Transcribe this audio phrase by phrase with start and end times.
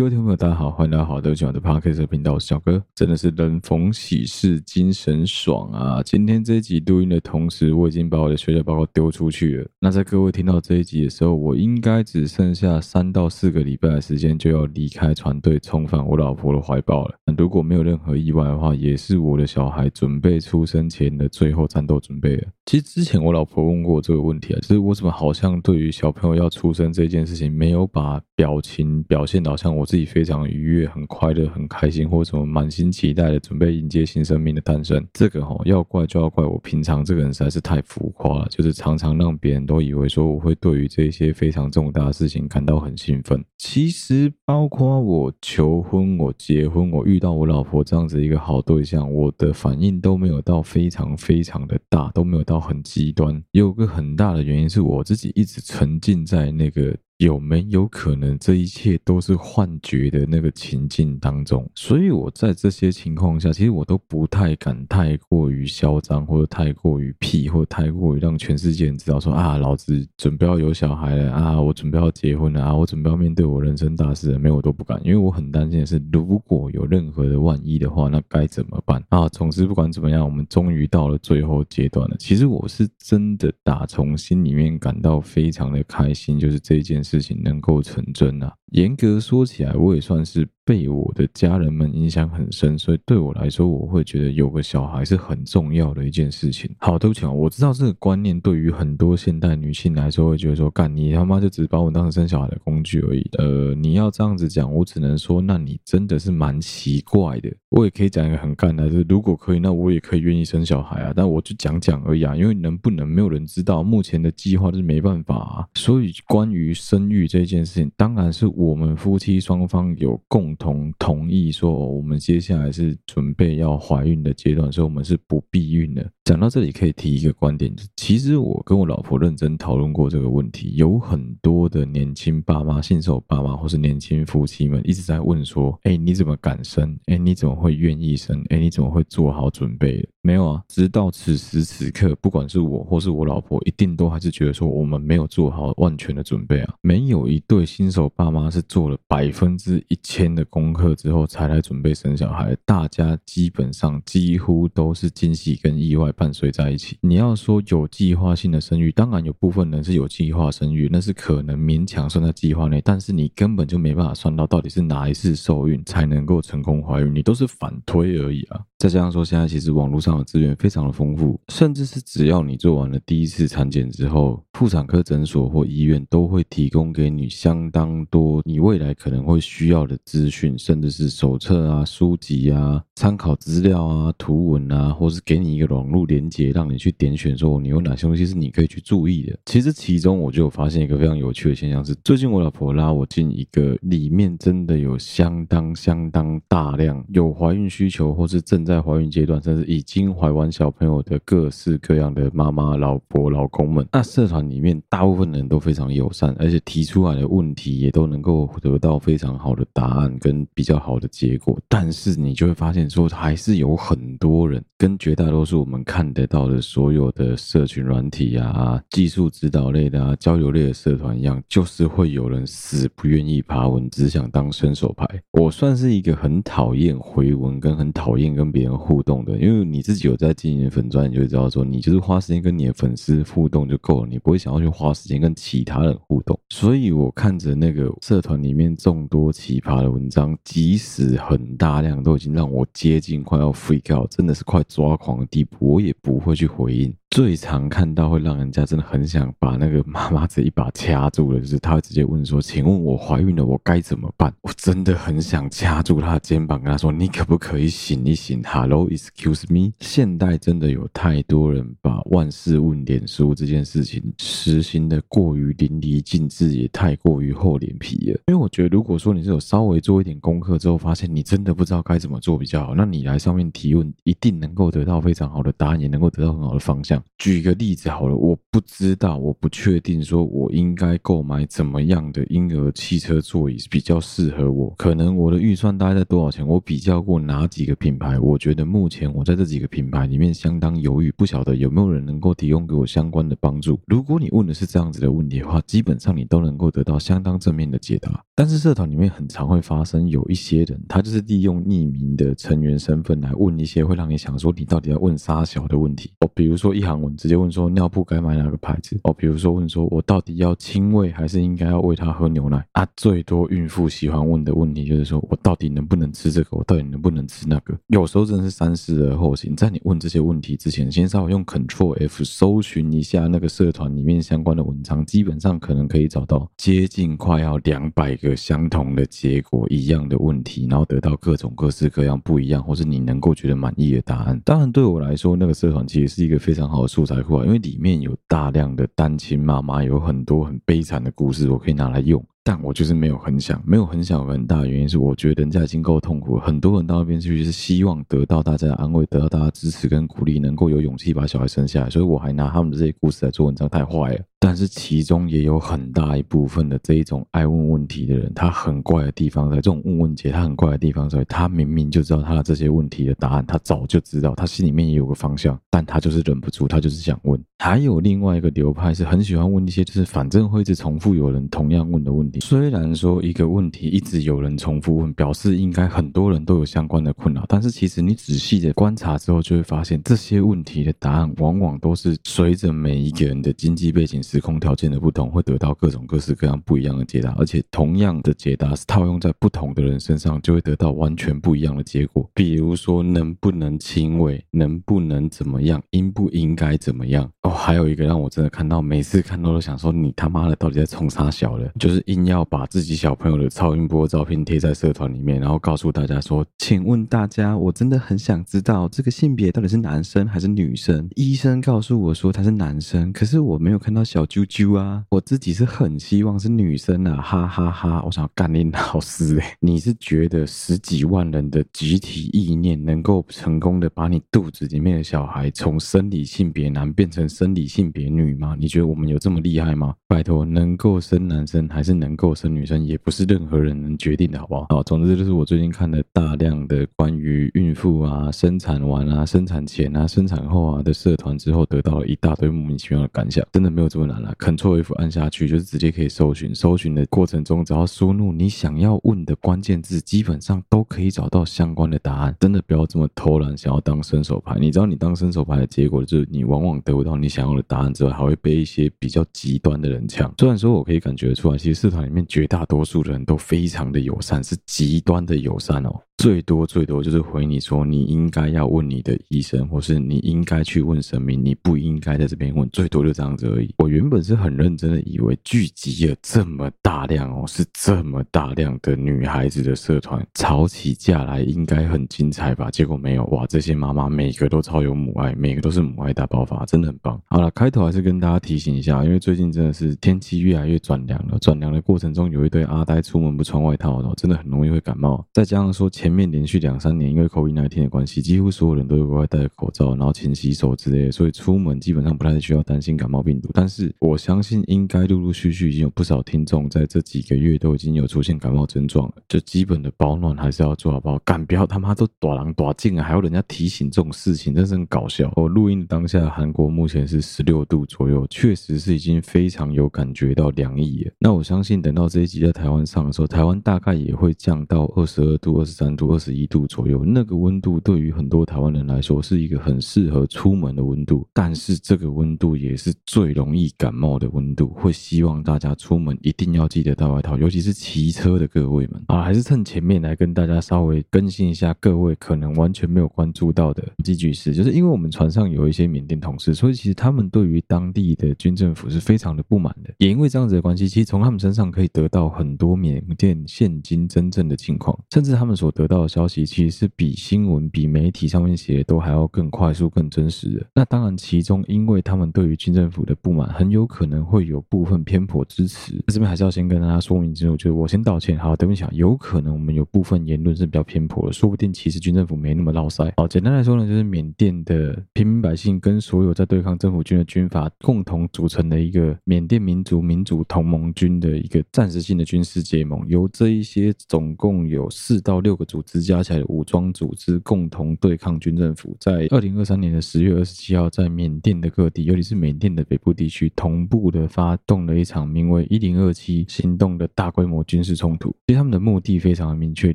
[0.00, 6.02] 各位听众朋友，大家好，欢迎大家好，都喜欢我的 Podcast 频道，我是小哥，真的是人逢喜事精神爽啊！
[6.02, 9.68] 今天这一集录音的同时，我已经把我的学校报告丢出去了。
[9.78, 17.14] 那在各位听到这一集的时候，我应该只剩下三到四个礼拜的时间就要离开船队，重返我老婆的怀抱了。
[17.36, 22.48] 如果没有任何意外的话，也是我的小孩准备出生前的最后战斗准备了。
[22.64, 29.86] 其实之前我老婆问过这个问题啊，就是我怎么好像对于小朋友要出生这件事情，没有把表情表现得好像我。
[29.90, 35.04] 自己非常愉悦、很快乐、很开心，或者什么满心期待的准备迎接新生命的诞生。
[35.12, 43.44] 这个哈要怪就要怪我平常这个人实在是太浮夸了，就是常常让别人都以为说我会对于这些非常重大的事情感到很兴奋。
[43.58, 53.42] 其实包括我求婚、我结婚、我遇到我老婆这样子一个好对象，我的反应都没有到非常非常的大，都没有到很极端。
[53.50, 56.96] 有个很大的原因是我自己一直沉浸在那个。
[57.20, 61.70] 有没有可能这一切都是幻觉的那个情境当中？
[61.74, 74.38] 所以我在这些情况下，其实我都不太敢太过于嚣张，或者太过于屁，或者太过于让全世界人知道说啊，老子准备要有小孩了啊，我准备要结婚了啊，我准备要面对我人生大事了。
[74.38, 79.28] 没有，我都不敢，因为我很担心的是，如果有任何的万一的话，那该怎么办啊？
[79.28, 82.16] 总之，不管怎么样，我们终于到了最后阶段了。
[82.18, 87.09] 其实我是真的打从心里面感到非常的开心，就是这件事。
[87.10, 88.54] 事情能够成真啊！
[88.70, 90.48] 严格说起来，我也算是。
[90.62, 96.70] 被我的家人们影响很深，所以对我来说，我会觉得有个小孩是很重要的一件事情。
[96.78, 103.28] 好，对不起啊，我知道这个观念对于很多现代女性来说，会觉得说，干你他妈就只是把我当成生小孩的工具而已。
[103.38, 107.52] 呃，你要这样子讲，我只能说，那你真的是蛮奇怪的。
[107.70, 111.12] 我也可以讲一个很干的，就是如果可以，那我也可以愿意生小孩啊。
[111.16, 115.66] 但我就讲讲而已啊，因为能不能没有人知道，目前的计划是没办法啊。
[115.74, 120.50] 所以关于生育这件事情，当然是我们夫妻双方有共。
[120.60, 126.10] 同同意说，我们接下来是准备要怀孕的阶段，所以我们是不避孕的。
[126.30, 136.96] 讲到这里，可以提一个观点，其实我跟我老婆认真讨论过这个问题，有很多的年轻爸妈、新手爸妈或是年轻夫妻们一直在问说：“哎，你怎么敢生？
[137.06, 138.40] 哎，你怎么会愿意生？
[138.48, 146.74] 哎，你怎么会做好准备？”没有啊，直到此时此刻，不管是我或是我老婆，一定都还是觉得说我们没有做好万全的准备啊。
[146.82, 156.98] 没有一对新手爸妈是做了百分之一千的功课之后才来准备生小孩，大家基本上几乎都是惊喜跟意外伴随在一起。
[157.00, 168.60] 你要说有计划性的生育，当然有部分人是有计划生育，那是可能勉强算在计划内，但是你根本就没办法算到到底是哪一次受孕才能够成功怀孕，你都是反推而已啊。
[168.76, 189.34] 再加上说，现在其实网络上的资源非常的丰富，甚至是只要你做完了第一次产检之后，妇产科诊所或医院都会提供给你相当多你未来可能会需要的资讯，甚至是手册啊、书籍啊、参考资料啊、图文啊，或是给你一个网络连结，让你去点选说你有哪些东西是你可以去注意的。
[189.46, 211.58] 其实其中我就有发现一个非常有趣的现象是，最近我老婆拉我进一个里面真的有相当相当大量有怀孕需求或是正在怀孕阶段，甚至已经怀完小朋友的各式各样的妈妈、老婆、老公们，那社团里面大部分人都非常友善，而且提出来的问题也都能够得到非常好的答案跟比较好的结果。
[211.68, 225.06] 但是你就会发现说，还是有很多人跟绝大多数我们看得到的所有的社群软体啊、技术指导类的啊、交流类的社团一样，就是会有人死不愿意爬文，只想当伸手牌。
[225.32, 236.38] 我算是一个很讨厌回文跟很讨厌跟别人互动的，因为你自己有在经营粉专，你就会知道说，你就是花时间跟你的粉丝互动就够了，你不会想要去花时间跟其他人互动。
[236.48, 246.92] 所以我看着那个社团里面众多奇葩的文章，即使很大量，都已经让我接近快要 freak out，真的是快抓狂的地步，我也不会去回应。
[247.10, 259.72] 最常看到会让人家真的很想把那个妈妈这一把掐住了，就是他会直接问说：“请问我怀孕了，我该怎么办？”我真的很想掐住他的肩膀，跟他说：“你可不可以醒一醒？”Hello, excuse me。
[259.80, 268.20] 现代真的有太多人把万事问脸书这件事情实行的过于淋漓尽致，也太过于厚脸皮了。
[268.28, 276.99] 因为我觉得，如果说你是有稍微做一点功课之后，发现你真的不知道该怎么做比较好，那你来上面提问，一定能够得到非常好的答案，也能够得到很好的方向。
[277.18, 284.74] 举个例子好了，我不知道，我不确定，说我应该购买怎么样的婴儿汽车座椅比较适合我。
[284.78, 286.46] 可能我的预算大概在多少钱？
[286.46, 288.18] 我比较过哪几个品牌？
[288.18, 293.78] 我觉得目前我在这几个品牌里面相当犹豫，不晓得有没有人能够提供给我相关的帮助。
[293.86, 298.24] 如果你问的是这样子的问题的话，基本上你都能够得到相当正面的解答。
[298.34, 306.10] 但是社团里面很常会发生有一些人，他就是利用匿名的成员身份来问一些会让你想说你到底要问啥小的问题。
[306.20, 306.80] 哦，比如说一
[307.16, 309.12] 直接问说尿布该买哪个牌子哦？
[309.12, 312.86] 比如说问说我到底要亲喂还是应该要喂他喝牛奶啊？
[312.96, 316.56] 最多孕妇喜欢问的问题就是说我到底能不能吃这个？
[316.56, 317.76] 我到底能不能吃那个？
[317.88, 319.54] 有时候真的是三思而后行。
[319.54, 334.40] 在你问这些问题之前，先稍微用 Control F 搜寻一下那个社团里面相关的文章，基本上可能可以找到接近快要两百个相同的结果一样的问题，然后得到各种各式各样不一样，或是你能够觉得满意的答案。
[334.44, 337.44] 当然，对我来说，那个社团其实是一个非常好素材库啊。
[337.44, 342.24] 因为里面有大量的单亲妈妈，有很多很悲惨的故事，我可以拿来用。
[342.42, 346.42] 但我就是没有很想，没有很想，有很大的原因是，我觉得人家已经够痛苦了。
[346.42, 351.90] 很多人到那边去是希望得到大家的安慰，得到大家支持跟鼓励，能够有勇气把小孩生下来。
[351.90, 354.29] 所以我还拿他们的这些故事来做文章，太坏了。
[354.42, 367.38] 但是其中也有很大一部分的这一种爱问问题的人，他很怪的地方在这种问问节，他很怪的地方在，他明明就知道他的这些问题的答案，他早就知道，他心里面也有个方向，但他就是忍不住，他就是想问。
[367.58, 372.40] 还有另外一个流派是很喜欢问一些，就是反正会一直重复有人同样问的问题。
[372.40, 384.22] 虽然说一个问题一直有人重复问，表示应该很多人都有相关的困扰，但是其实你仔细的观察之后，就会发现这些问题的答案往往都是随着每一个人的经济背景。
[384.30, 392.30] 时空条件的不同，会得到各种各式各样不一样的解答，而且同样的解答是套用在不同的人身上，就会得到完全不一样的结果。
[392.32, 397.28] 比如说，能不能亲喂，能不能怎么样，应不应该怎么样？
[397.42, 401.68] 哦，还有一个让我真的看到，每次看到都想说，你他妈的到底在冲啥小的？
[401.80, 411.10] 就是硬要把自己小朋友的超音波照片贴在社团里面，然后告诉大家说，请问大家，我真的很想知道这个性别到底是男生还是女生？
[411.16, 414.19] 医生告诉我说他是男生，可是我没有看到小。
[414.20, 415.02] 小啾啾啊！
[415.08, 428.54] 我自己是很希望是女生啊，哈哈哈，我想要干你老师诶， 你是觉得十几万人的集体意念能够成功的把你肚子里面的小孩从生理性别男变成生理性别女吗？
[428.60, 429.94] 你觉得我们有这么厉害吗？
[430.06, 434.66] 拜托，能够生男生还是能够生女生，也不是任何人能决定的，好不好？
[434.68, 444.09] 好，总之就是我最近看了大量的关于孕妇啊、生产完啊、生产前啊、生产后啊的社团之后，得到了一大堆莫名其妙的感想，真的没有这么。
[444.38, 452.34] Ctrl F 按下去就是直接可以搜寻，搜寻的过程中只要输入你想要问的关键字，基本上都可以找到相关的答案。
[452.40, 454.56] 真的不要这么偷懒，想要当伸手牌。
[454.60, 460.32] 你知道你当伸手牌的结果就是你往往得不到你想要的答案之外，还会被一些比较极端的人呛。
[460.38, 466.00] 虽然说我可以感觉出来，其实社团里面绝大多数的人都非常的友善，是极端的友善哦。
[466.20, 473.74] 最多最多就是回你说你应该要问你的医生，或是你应该去问神明，你不应该在这边问，最多就这样子而已。
[473.78, 482.70] 我原本是很认真的以为聚集了这么大量哦，是这么大量的女孩子的社团，吵起架来应该很精彩吧？
[482.70, 483.46] 结果没有哇！
[483.46, 487.18] 这些妈妈每个都超有母爱，每个都是母爱大爆发，真的很棒。
[487.28, 495.26] 好了，开头还是跟大家提醒一下，因为最近真的是天气越来越转凉了，转凉的过程中有一堆阿呆出门不穿外套的，真的很容易会感冒。
[495.32, 496.09] 再加上说前。
[496.10, 503.48] 前面连续两三年，因为 COVID-19 的关系，几乎所有人都有外戴口罩，然后勤洗手之类的，所以出门基本上不太需要担心感冒病毒。
[503.54, 509.14] 但是我相信，应该陆陆续续已经有不少听众在这几个月都已经有出现感冒症状了。
[509.28, 511.16] 就基本的保暖还是要做好不好？
[511.24, 515.32] 敢不要他妈都大人大静啊，还要人家提醒这种事情，真是很搞笑。
[515.36, 521.12] 我录音的当下，韩国目前是十六度左右，确实是已经非常有感觉到凉意了。
[521.20, 526.10] 那我相信，等到这一集在台湾上的时候，台湾大概也会降到二十二度、二十三度。
[526.10, 560.66] 二十一度左右，那个温度对于很多台湾人来说是一个很适合出门的温度，但是这个温度也是最容易感冒的温度，会希望大家出门一定要记得带外套，尤其是骑车的各位们啊，还是趁前面来跟大家稍微更新一下各位可能完全没有关注到的国际局势，就是因为我们船上有一些缅甸同事，所以其实他们对于当地的军政府是非常的不满的，也因为这样子的关系，其实从他们身上可以得到很多缅甸现今真正的情况，甚至他们所得到的消息其实是比新闻、比媒体上面写的都还要更快速、更真实的。
[560.74, 565.94] 那当然，其中因为他们对于军政府的不满，很有可能会有部分偏颇支持。
[566.08, 568.38] 这边还是要先跟大家说明清楚，就是我先道歉。
[568.38, 573.12] 好，对不起，有可能我们有部分言论是比较偏颇的，说不定其实军政府没那么落赛。
[573.16, 588.96] 好，简单来说呢，就是缅甸的平民百姓跟所有在对抗政府军的军阀共同组成的一个缅甸民族民主同盟军的一个暂时性的军事结盟，由这一些总共有四到六个组织加起来的武装组织共同对抗军政府。
[588.98, 598.34] 在二零二三年的十月二十七号，在缅甸的各地，尤其是缅甸的北部地区，同步的发动了一场名为“一零二七行动”的大规模军事冲突。
[598.48, 599.94] 其实他们的目的非常的明确，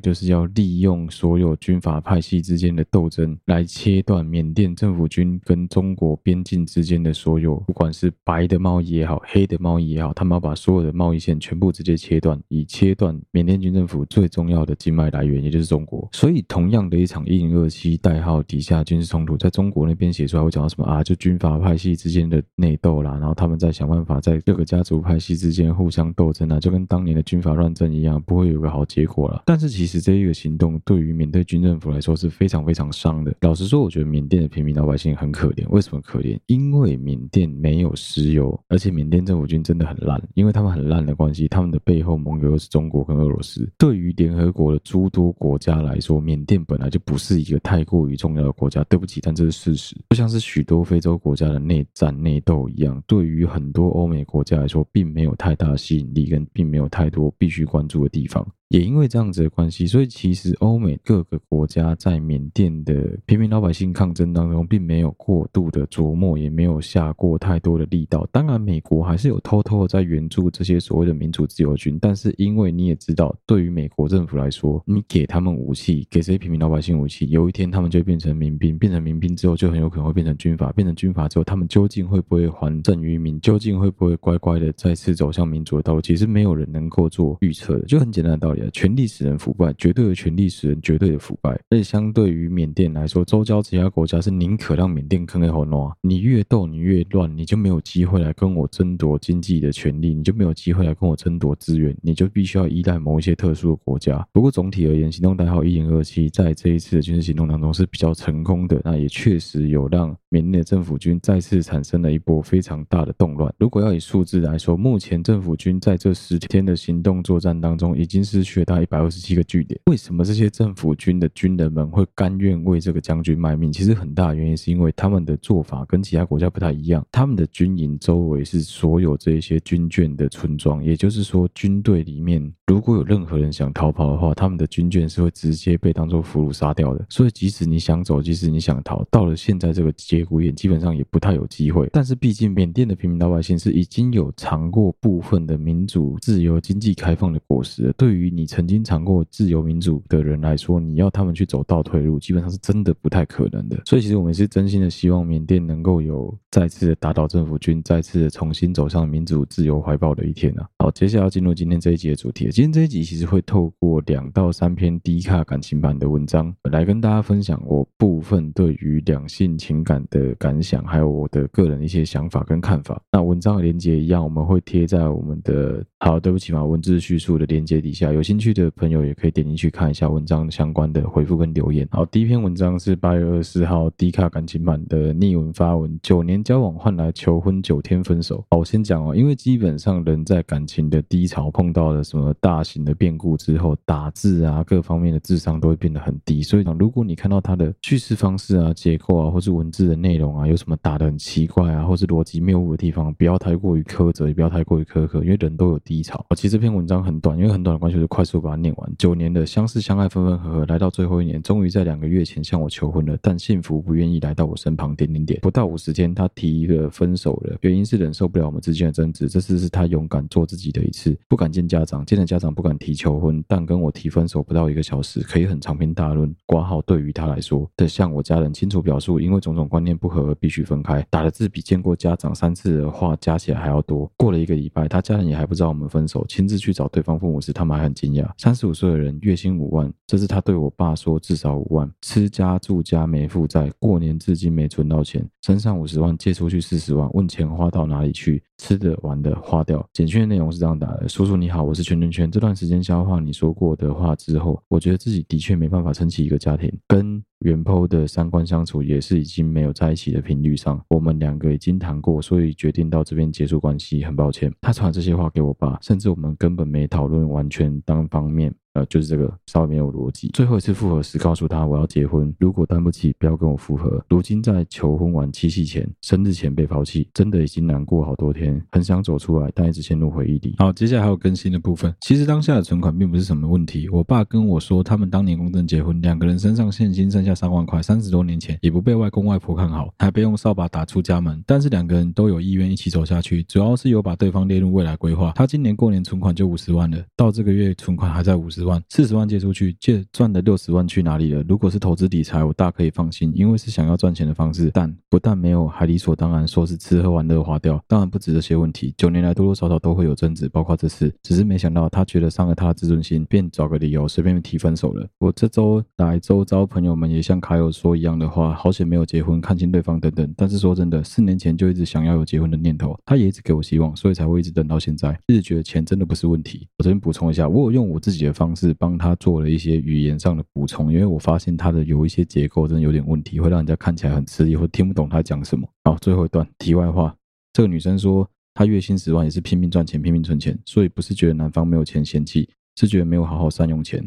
[0.00, 16.08] 就是要利用所有军阀派系之间的斗争，来切断缅甸政府军跟中国边境之间的所有，不管是白的贸易也好，黑的贸易也好，他们要把所有的贸易线全部直接切断，以切断缅甸军政府最重要的经脉来源，也就是中国。
[16.12, 21.02] 所以，同样的一场“一零二七”代号底下军事冲突，在中国那边写出来会讲到什么啊？
[21.02, 29.42] 就军阀派系之间的内斗啦，然后他们在想办法在各个家族派系之间互相斗争啊，就跟当年的军阀乱政一样，不会有个好结果了。
[29.44, 33.34] 但是，其实这一个行动对于缅甸军政府来说是非常非常伤的。
[33.40, 35.66] 老实说，我觉得缅甸的平民老百姓很可怜。
[35.70, 36.38] 为什么可怜？
[36.46, 40.22] 因为缅甸没有石油，而且缅甸政府军真的很烂。
[40.34, 43.68] 因为他们很烂的关系，他们的背后盟友是中国跟俄罗斯。
[43.78, 48.84] 对于联合国的诸多国国家来说，缅甸本来就不是一个太过于重要的国家。
[48.90, 49.96] 对不起，但这是事实。
[50.10, 58.46] 就像是许多非洲国家的内战内斗一样，对于很多欧美国家来说，并没有太大的吸引力，跟并没有太多必须关注的地方。
[58.68, 68.28] 也因为这样子的关系，所以其实欧美各个国家在缅甸的平民老百姓抗争当中，并没有过度的琢磨，也没有下过太多的力道。
[68.32, 83.40] 当然，美国还是有偷偷的在援助这些所谓的民主自由军，但是因为你也知道，对于美国政府来说，你给他们武器，给这些平民老百姓武器，有一天他们就变成民兵，变成民兵之后，就很有可能会变成军阀，变成军阀之后，他们究竟会不会还政于民？
[83.40, 86.00] 究竟会不会乖乖的再次走向民主的道路？
[86.00, 88.55] 其实没有人能够做预测的，就很简单的道理。
[88.72, 91.50] 权力使人腐败，绝对的权力使人绝对的腐败。
[91.70, 95.96] 而且相对于缅甸来说，周遭其他国家是宁可让缅甸坑给后诺。
[96.00, 104.26] 你越斗，你越乱，你就没有机会来跟我争夺经济的权利，你就没有机会来跟我争夺资源，你就必须要依赖某一些特殊的国家。
[104.32, 113.52] 不过总体而言，行动代号一零二七在这一次的军事行动当中是比较成功的，那也确实有让缅甸的政府军再次产生了一波非常大的动乱。
[113.58, 119.78] 如果要以数字来说，目前政府军在这十天的行动作战当中，已经是去了大一百二十七个据点。
[119.86, 123.72] 为什么这些政府军的军人们会甘愿为这个将军卖命？
[123.72, 127.04] 其实很大原因是因为他们的做法跟其他国家不太一样。
[127.10, 137.04] 他们的军营周围是所有这些军眷的村庄，也就是说，军队里面如果有任何人想逃跑的话，他们的军眷是会直接被当做俘虏杀掉的。
[137.08, 141.88] 所以，即使你想走，即使你想逃，到了现在这个节骨眼，基本上也不太有机会。
[141.92, 147.92] 但是，毕竟缅甸的平民老百姓是已经有尝过部分的民主、自由、经济开放的果实。
[147.96, 153.80] 对于你曾经尝过自由民主的人来说，你要他们去走倒退路，基本上是真的不太可能的。
[153.86, 160.66] 所以，其实我们是真心的希望缅甸能够有再次打倒政府军，再次重新走上民主自由怀抱的一天啊！
[160.78, 162.48] 好，接下来要进入今天这一集的主题。
[162.50, 172.98] 今天这一集其实会透过两到三篇低卡感情版的文章来跟大家分享我部分对于两性情感的感想，还有我的个人一些想法跟看法。
[173.12, 181.86] 那文章的连接一样，我们会贴在我们的好，对不起嘛，文字叙述的连接底下，有兴趣的朋友也可以点进去看一下文章相关的回复跟留言。
[181.90, 188.36] 好，第一篇文章是八月二十四号低卡感情版的逆文发文，九年交往换来求婚九天分手。
[188.52, 196.44] 好，我先讲哦，因为基本上人在感情的低潮碰到了什么大型的变故之后，打字啊各方面的智商都会变得很低。
[196.44, 206.24] 所以讲，如果你看到他的叙事方式啊、结构啊，或是文字的内容啊，有什么打得很奇怪啊，或是逻辑谬误的地方，不要太过于苛责，也不要太过于苛刻，因为人都有低潮。
[206.36, 208.92] 其实这篇文章很短，因为很短的关系，就快速把它念完。
[208.96, 213.18] 九年的相识相爱，分分合合，来到最后一年，终于在两个月前向我求婚了。
[213.20, 215.40] 但幸福不愿意来到我身旁，点点点。
[215.40, 219.28] 不到五十天，他提了分手了，原因是忍受不了我们之间的争执。
[219.28, 226.32] 这次是他勇敢做自己的一次，不敢见家长，见了家长不敢提求婚，但跟我提分手不到一个小时，可以很长篇大论。
[226.44, 231.04] 挂号对于他来说的，向我家人清楚表述，因为种种观念不合而必须分开。
[231.10, 234.10] 打的字比见过家长三次的话加起来还要多。
[234.16, 238.30] 过了一个礼拜，他家人也还不知道我们分手，亲自去找对方父母时，他们还很惊讶。
[238.36, 248.42] 三十五岁的人，月薪五万，这是他对我爸说至少五万，吃家住家没负债，过年至今没存到钱，身上五十万借出去四十万，问钱花到哪里去？
[248.58, 249.86] 吃的玩的花掉。
[249.92, 252.30] 简讯的内容是这样打的：叔叔你好，我是圈圈圈。
[252.30, 260.82] 这段时间消化你说过的话之后，我觉得自己的确没办法撑起一个家庭，跟原 PO 的三观相处也是已经没有在一起的频率上。
[260.88, 264.02] 我们两个已经谈过，所以决定到这边结束关系。
[264.02, 264.50] 很抱歉。
[264.62, 268.54] 他传这些话给我爸，甚至我们根本没讨论，完全单方面。
[268.76, 270.28] 呃，就是这个稍微没有逻辑。
[270.34, 274.04] 最后一次复合时，告诉他我要结婚，如果担不起，不要跟我复合。
[274.10, 280.54] 如今在求婚完七夕前，生日前被抛弃，真的已经难过好多天，很想走出来，但一直陷入回忆里。
[280.58, 281.94] 好，接下来还有更新的部分。
[282.02, 283.88] 其实当下的存款并不是什么问题。
[283.88, 291.42] 我爸跟我说，他们当年公证结婚，两个人身上现金剩下三万块，三十多年前也不被外公外婆看好，还被用扫把打出家门。
[291.46, 295.32] 但是两个人都有意愿一起走下去，主要是有把对方列入未来规划。
[295.34, 298.82] 他今年过年存款就五十万了，到这个月存款还在五十万。
[298.90, 301.42] 四十万借出去，借赚的六十万去哪里了？
[301.48, 304.70] 如果是投资理财，我大可以放心，因为是想要赚钱的方式。
[304.74, 307.82] 但不但没有，还理所当然说是吃喝玩乐花掉。
[307.86, 311.14] 当然不止这些问题，九年来多多少少都会有争执，包括这次。
[311.22, 315.06] 只是没想到他觉得伤了他的自尊心，便找个理由随便提分手了。
[315.18, 320.34] 我这周来周遭朋友们也像卡友说一样的话，好险没有结婚，看清对方等等。
[320.36, 325.18] 但是说真的，四年前就一直想要有结婚的念头，他也一直给我希望，所以才会一直等到现在。
[325.26, 326.66] 一直觉得钱真的不是问题。
[326.78, 328.96] 我这边补充一下，我有用我自己的方是帮。
[328.96, 335.68] 他做了一些语言上的补充，因为我发现他的有一些结构真的有点问题，会让人家看起来很吃力，会听不懂他讲什么。
[335.84, 337.14] 好，最后一段题外话，
[337.52, 344.02] 这个女生说她月薪十万也是拼命赚钱、拼命存钱，所以不是觉得男方没有钱嫌弃，是觉得没有好好善用钱。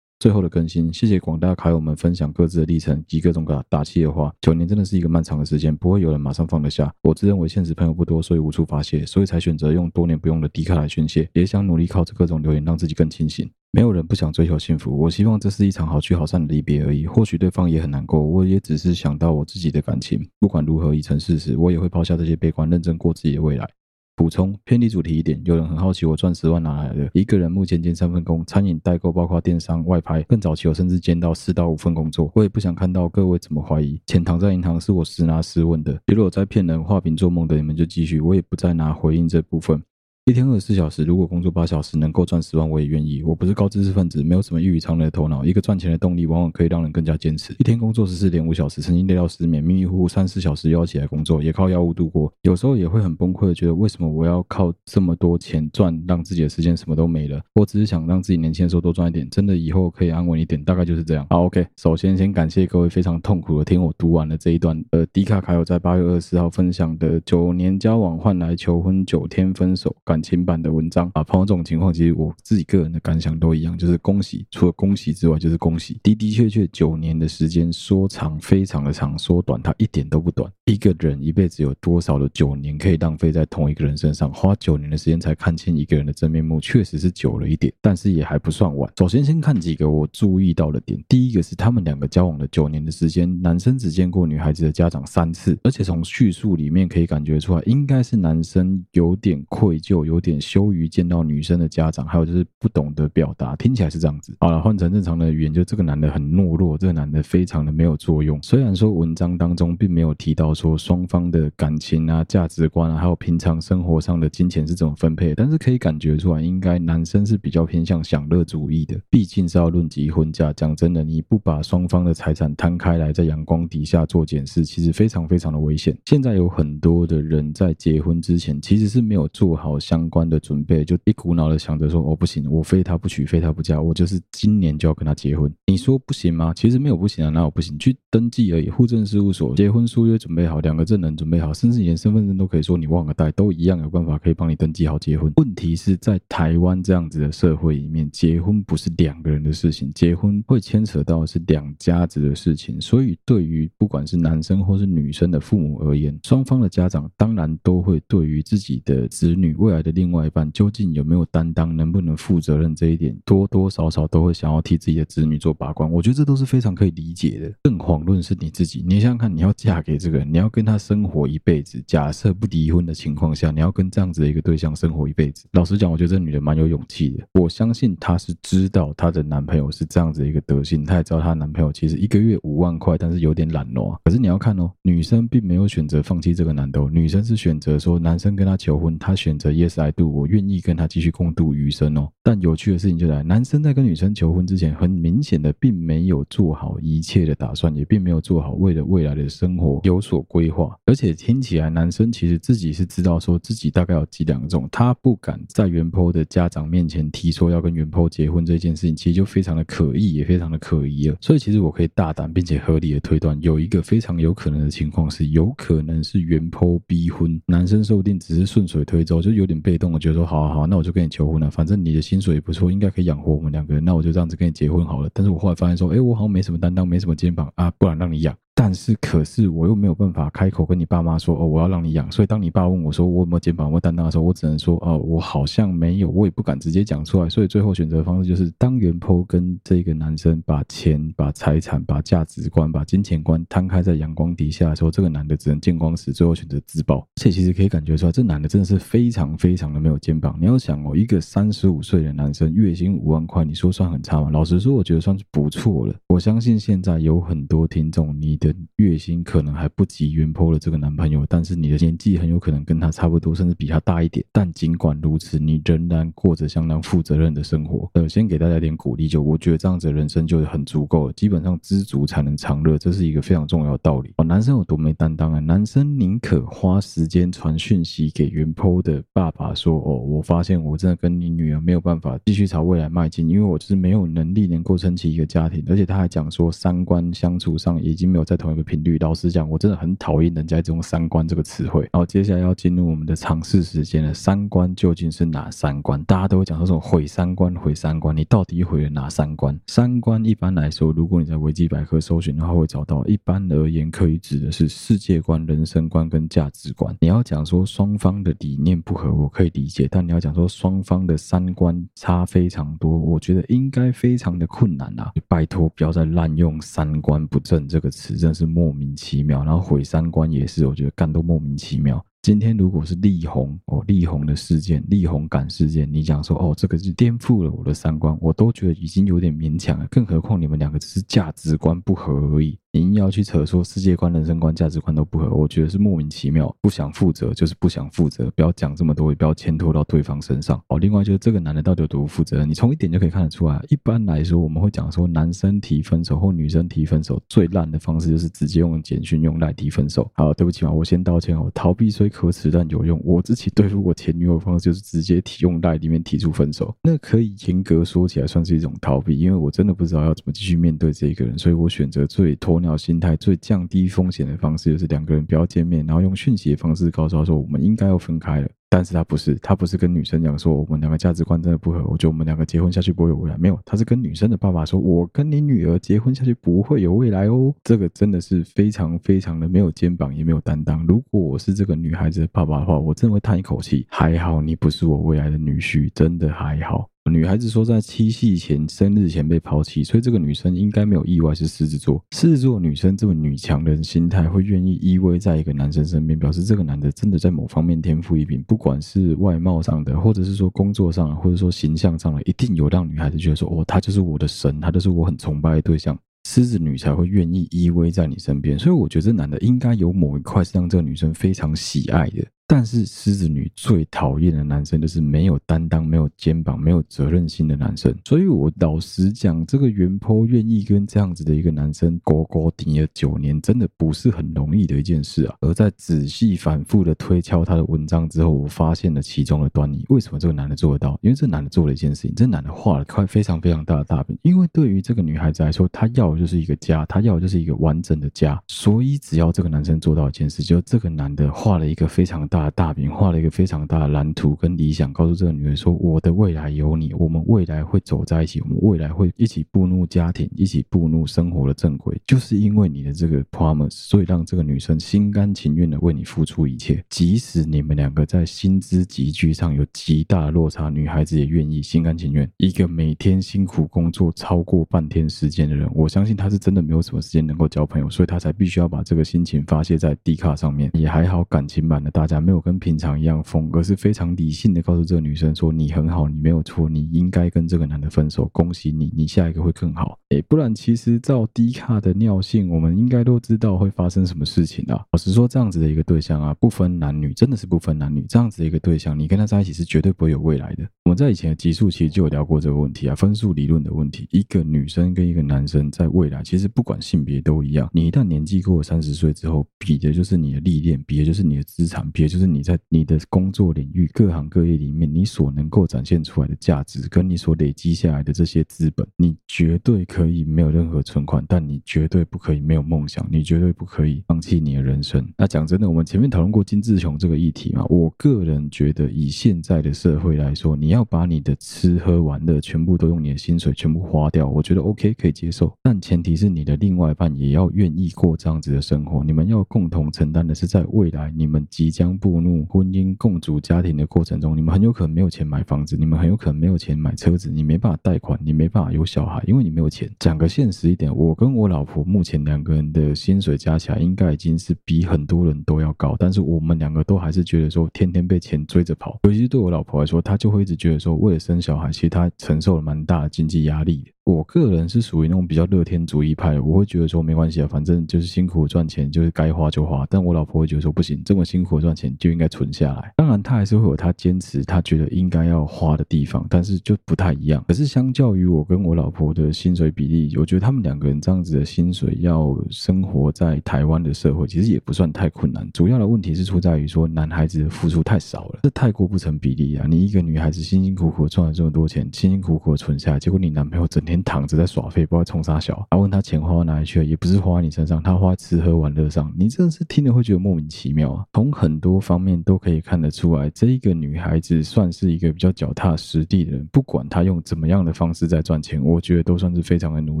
[0.18, 4.32] 最后的更新，谢谢广大卡友们分享各自的历程及各种打打气的话。
[4.40, 6.90] 九年真的是一个漫长的时间，不会有人马上放得下。
[7.02, 13.46] 我自认为现实朋友不多，所以无处发泄，所以才选择用多年不用的迪卡来宣泄，也想努力靠着各种留言让自己更清醒。
[13.72, 17.06] 没有人不想追求幸福，我希望这是一场好聚好散的离别而已。
[17.06, 20.26] 或许对方也很难过，我也只是想到我自己的感情。
[20.40, 23.68] 不管如何已成事实，我也会抛下这些悲观，认真过自己的未来。
[24.16, 27.10] 补充偏离主题一点，有人很好奇我赚十万哪来的？
[27.12, 30.22] 一个人目前兼三份工，餐饮代购，包括电商外拍。
[30.22, 32.32] 更早期我甚至兼到四到五份工作。
[32.34, 36.00] 我也不想看到各位怎么怀疑，钱躺在银行是我实拿实问的。
[36.06, 39.80] 如果我在骗人、画饼做梦的，你们就继续，我也不再拿回应这部分。
[40.28, 43.22] 一天二十四小时，如果工作八小时能够赚十万，我也愿意。
[43.22, 45.44] 我不是高知识分子，没有什么异于常人的头脑。
[45.44, 47.54] 一个赚钱的动力，往往可以让人更加坚持。
[47.60, 52.32] 一天工作十四点五小时，曾经累到失眠，迷迷糊糊三四小时又要起来工作，也靠药物度过。
[52.42, 57.40] 有时候也会很崩溃，觉得为什么我要靠这么多钱赚，让自己的时间什么都没了？
[57.54, 61.24] 我只是想让自己年轻的时候多赚一点，真的以后可以安稳一点，大概就是这样。
[61.30, 64.84] 好，OK，首先先感谢各位非常痛苦的听我读完了这一段。
[64.90, 71.10] 呃，迪卡卡友在八月二十四号分享的九年交往换来求婚九天分手感情版的文章。
[71.14, 75.98] 啊，碰到这种情况，其实我自己个人的感想都一样，就是恭喜，除了恭喜之外，就是恭喜。
[76.02, 80.50] 的的确确，九年的时间说长非常的长，说短它一点都不短。
[80.64, 84.32] 一个人一辈子有多少的九年可以浪费在同一个人身上？
[84.32, 88.90] 花九年的时间才看清一个人的真面目，确实是久了一点，但是也还不算晚。
[88.98, 91.02] 首先，先看几个我注意到的点。
[91.08, 100.86] 第一个是他们两个交往了九年的时间，男生只见过女孩子的家长三次，而且从叙述里面可以感觉出来，应该是男生有点愧疚，有点羞于。
[100.88, 104.34] 见到女生的家长，还有就是不懂得表达，听起来是这样子。
[104.40, 108.42] 好了，换成正常的语言，就这个男的很懦弱，这个男的非常的没有作用。
[108.42, 118.98] 虽然说文章当中并没有提到说双方的感情啊、价值观啊，还有平常生活上的金钱是怎么分配，但是可以感觉出来，应该男生是比较偏向享乐主义的。
[119.10, 125.96] 毕竟是要论及婚嫁，讲真的，你不把双方的财产摊开来，在阳光底下做检视，其实非常非常的危险。
[126.06, 130.84] 现在有很多的人在结婚之前，其实是没有做好相相关的准备。
[130.84, 135.50] 就一股脑的想着说，哦，不行，我非他不娶，非他不嫁，我就是今年就要跟他结婚。
[135.66, 136.52] 你说不行吗？
[136.54, 137.78] 其实没有不行啊，哪有不行？
[137.78, 145.32] 去登记而已，户政事务所结婚书约准备好，两个证人准备好，甚至连身份证都可以说你忘了带，都一样有办法可以帮你登记好结婚。
[145.36, 152.78] 问题是在台湾这样子的社会里面，结婚不是两个人的事情，结婚会牵扯到是两家子的事情。
[152.80, 165.88] 所以对于不管是男生或是女生的父母而言，双方的家长当然都会对于自己的子女未来的另外一半究竟有没有担当，能不能负责任这一点，多多少少都会想要替自己的子女做把关。
[165.88, 167.52] 我觉得这都是非常可以理解的。
[167.62, 171.80] 更遑论是你自己，你想想看，你要嫁给这个人，你要跟他生活一辈子。
[171.86, 175.46] 假设不离婚的情况下，你要跟这样子的一个对象生活一辈子。
[175.52, 177.24] 老实讲，我觉得这女的蛮有勇气的。
[177.34, 183.96] 我相信她是知道她的男朋友是这样子的一个德性，她也知道她男朋友其实一个月五万块，但是有点懒惰。
[184.04, 192.08] 可是你要看哦，女生并没有选择放弃这个男的，女生是选择说男生跟她求婚，她选择 Yes I do，我愿意跟他继续共度余生哦。
[192.22, 200.76] 但有趣的事情就来，男生在跟女生求婚之前，很明显的并没有做好一切的打算，也并没有做好为了未来的生活有所规划。
[200.84, 211.16] 而且听起来，男生其实自己是知道说自己大概有几两种，他不敢在原坡的家长面前提说要跟原坡结婚这件事情，其实就非常的可疑，也非常的可疑了。
[211.20, 222.06] 所以其实我可以大胆并且合理的推断，有一个非常有可能的情况是，有可能是原坡逼婚，男生说不定只是顺水推舟，就有点被动我觉得说，好好好，那我就跟你求婚了，反正你的。
[222.06, 225.10] 薪水也不错，应该可以养活我们两个人，那我就这样子跟你结婚好了。
[225.12, 228.32] 但是我后来发现说，哎，我好像没什么担当，没什么肩膀啊，不然让你养。
[228.58, 232.10] 但是，可是我又没有办法开口跟你爸妈说哦，我要让你养。
[232.10, 237.28] 所以，当你爸问我说我有没有肩膀、有没有担当的时候，我只能说哦，我好像没有，我也不敢直接讲出来。
[237.28, 247.00] 所以，最后选择的方式就是，当原坡跟这个男生把钱、把财产、把价值观、把金钱观摊开在阳光底下的时候，这个男的只能见光死，最后选择自爆。
[247.00, 250.34] 而且，其实可以感觉出来，这男的真的是非常非常的没有肩膀。
[250.40, 254.30] 你要想哦，一个三十五岁的男生，月薪五万块，你说算很差吗？
[254.30, 255.94] 老实说，我觉得算是不错了。
[256.08, 259.16] 我相信现在有很多听众，你的月薪。
[259.24, 264.24] 可能还不及原 PO 的这个男朋友，但是你的年纪很有可能跟他差不多，甚至比他大一点。
[264.30, 267.90] 但尽管如此，你仍然过着相当负责任的生活。
[267.94, 271.12] 呃，先给大家点鼓励，就我觉得这样子的人生就是很足够了。
[271.14, 274.12] 基本上知足才能常乐，这是一个非常重要的道理。
[274.16, 275.40] 哦，男生有多没担当啊？
[275.40, 288.98] 男生宁可花时间传讯息给原 PO 的爸爸说：“哦，我发现我真的跟你女儿没有办法继续朝未来迈进，因为我就是没有能力能够撑起一个家庭。”而且他还讲说，三观相处上已经没有在同一个频率。
[288.98, 291.88] 老实讲，我真的很讨厌人家这种“三观”这个词汇。
[291.92, 294.12] 好，接下来要进入我们的尝试时间了。
[294.12, 296.02] 三观究竟是哪三观？
[296.04, 298.16] 大家都会讲说这种毁三观、毁三观。
[298.16, 299.58] 你到底毁了哪三观？
[299.66, 303.04] 三观一般来说，如果你在维基百科搜寻的话，会找到。
[303.06, 306.96] 一般而言，可以指的是世界观、人生观跟价值观。
[307.00, 315.12] 你要讲说双方的理念不合，我可以理解；但你要讲说双方的三观差非常多，我觉得应该非常的困难啊！
[315.28, 319.44] 拜托，不要再滥用“三观不正”这个词，真是莫名其妙。
[319.44, 322.04] 然后毁三观也是，我觉得干都莫名其妙。
[322.22, 329.86] 今天如果是力宏哦，力宏的事件，力宏感事件，你讲说哦，这个是颠覆了我的三观，我都觉得已经有点勉强了。
[329.90, 332.58] 更何况你们两个只是价值观不合而已。
[332.72, 336.54] 你硬要去扯说世界观、人生观、价值观都不合，我觉得是莫名其妙。
[336.60, 340.60] 不想负责就是不想负责，不要讲这么多，也不要牵拖到对方身上。
[340.68, 342.44] 哦，另外就是这个男的到底有多负责？
[342.44, 343.64] 你从一点就可以看得出来。
[343.70, 350.10] 一般来说，我们会讲说男生提分手或女生提分手最烂的方式就是直接用简讯用来提分手。
[350.14, 351.50] 好，对不起嘛，我先道歉哦。
[351.54, 353.00] 逃避虽可耻，但有用。
[353.04, 356.74] 我自己对付我前女友的方式就是直接提用赖里面提出分手。
[356.82, 368.48] 那可以严格说起来算是一种逃避，因为我真的不知道要怎么继续面对这一个人，所以我选择最鸵鸟心态、最降低风险的方式，就是两个人不要见面，然后用讯息的方式告诉他说我们应该要分开了。
[368.68, 373.38] 但是他不是，他不是跟女生讲说我们两个价值观真的不合，我觉得我们两个结婚下去不会有未来。
[373.38, 377.54] 没有，他是跟女生的爸爸说，我跟你女儿结婚下去不会有未来哦。
[377.62, 380.84] 这个真的是非常非常的没有肩膀也没有担当。
[380.86, 386.88] 如果我是这个女孩子的爸爸的话，我真的会叹一口气，还好你不是我未来的女婿，真的还好。
[387.10, 392.02] 女孩子说在七夕前、生日前被抛弃，所以这个女生应该没有意外是狮子座。
[392.12, 405.96] 狮子座女生这么女强人心态，会愿意依偎在一个男生身边，表示这个男的真的在某方面天赋异禀，不管是外貌上的，或者是说工作上，或者说形象上的，一定有让女孩子觉得说，哦，他就是我的神，他就是我很崇拜的对象。
[406.28, 412.26] 狮子女才会愿意依偎在你身边，所以我觉得这男的应该有某一块是让这个女生非常喜爱的。
[412.48, 417.92] 但是狮子女最讨厌的男生就是没有担当、没有肩膀、没有责任心的男生。
[418.04, 425.34] 所以我老实讲，这个原坡愿意跟这样子的一个男生勾勾顶了九年，真的不是很容易的一件事啊。
[425.40, 429.84] 而在仔细反复的推敲他的文章之后，我发现了其中的端倪。
[429.88, 430.96] 为什么这个男的做得到？
[431.02, 434.16] 因为这男的做了一件事情，这男的画了块非常非常大的大饼。
[434.22, 438.40] 因为对于这个女孩子来说，她要的就是一个家，她要的就是一个完整的家。
[438.46, 442.35] 所以只要这个男生做到一件事，就这个男的画了一个非常大。
[442.36, 462.30] 大的大饼，画了一个非常大的蓝图跟理想，告诉这个女人说：“我的未来有你，我们未来会走在一起，我们未来会一起步入家庭，一起步入生活的正轨。”就是因为你的这个 promise，所以让这个女生心甘情愿的为你付出一切，即使你们两个在薪资集聚上有极大的落差，女孩子也愿意心甘情愿。
[462.36, 470.70] 一个每天辛苦工作超过半天时间的人，我相信他是真的没有什么时间能够交朋友，所以他才必须要把这个心情发泄在 D 卡上面。
[470.74, 484.84] 也还好，感情版的大家没有跟平常一样疯，而是非常理性的告诉这个女生说：“你很好，你没有错，你应该跟这个男的分手，恭喜你，你下一个会更好。”诶，不然其实照低卡的尿性，我们应该都知道会发生什么事情啊。
[484.90, 490.68] 老实说，这样子的一个对象啊，不分男女，真的是不分男女，这样子的一个对象，你跟他在一起是绝对不会有未来的。
[490.82, 494.08] 我们在以前的集数其实就有聊过这个问题啊，分数理论的问题。
[494.10, 497.70] 一个女生跟一个男生在未来，其实不管性别都一样。
[497.72, 515.06] 你一旦年纪过了三十岁之后，比的就是你的历练，比的就是你的资产，比的就是就是你在你的工作领域各行各业里面你所能够展现出来的价值，跟你所累积下来的这些资本，你绝对可以没有任何存款，但你绝对不可以没有梦想，你绝对不可以放弃你的人生。
[515.18, 539.90] 那讲真的，我们前面讨论过金志雄这个议题嘛，我个人觉得以现在的社会来说，你要把你的吃喝玩乐全部都用你的薪水全部花掉，我觉得 OK 可以接受，但前提是你的另外一半也要愿意过这样子的生活，你们要共同承担的是在未来你们即将步入婚姻共组家庭的过程中，你们很有可能没有钱买房子，你们很有可能没有钱买车子，你没办法贷款，你没办法有小孩，因为你没有钱。
[539.98, 553.95] 讲个现实一点，我跟我老婆目前两个人的薪水加起来应该已经是比很多人都要高，但是我们两个都还是觉得说天天被钱追着跑，尤其是对我老婆来说，她就会一直觉得说为了生小孩，其实她承受了蛮大的经济压力的。
[554.06, 559.84] 我个人是属于那种比较乐天主义派的，我会觉得说没关系啊，反正就是辛苦赚钱，就是该花就花。
[559.90, 562.92] 但我老婆会觉得说不行，这么辛苦赚钱就应该存下来。
[562.96, 567.44] 当然，她还是会有她坚持，她觉得应该要花的地方，但是就不太一样。
[567.48, 575.50] 可是相较于我跟我老婆的薪水比例，我觉得他们两个人这样子的薪水要生活在台湾的社会，其实也不算太困难。
[575.52, 579.66] 主要的问题是出在于说男孩子的付出太少了，这太过不成比例啊！
[579.68, 583.95] 你一个女孩子辛辛苦苦赚了这么多钱，辛辛苦苦存下来，结果你男朋友整天。
[584.02, 585.66] 躺着在耍废，不知道冲啥小。
[585.70, 589.12] 他问他钱花到哪里去了，也不是花在你身上，他花吃喝玩乐上。
[589.18, 591.04] 你真的是听了会觉得莫名其妙啊！
[591.12, 596.46] 从很多方面都可以看得出来，这一个女孩子算是一个比较脚踏实地的人。
[596.52, 600.00] 不管她用怎么样的方式在赚钱，我觉得都算是非常的努